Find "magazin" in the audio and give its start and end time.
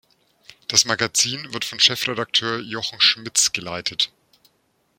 0.85-1.53